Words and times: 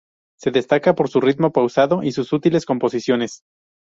Se 0.39 0.49
destaca 0.49 0.95
por 0.95 1.09
su 1.09 1.21
ritmo 1.21 1.51
pausado 1.51 2.01
y 2.01 2.11
sus 2.11 2.27
sutiles 2.27 2.65
composiciones. 2.65 3.43